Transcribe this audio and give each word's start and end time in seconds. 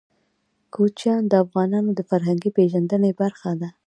کوچیان 0.73 1.21
د 1.27 1.33
افغانانو 1.43 1.91
د 1.95 2.01
فرهنګي 2.09 2.49
پیژندنې 2.57 3.11
برخه 3.21 3.51
ده. 3.61 3.69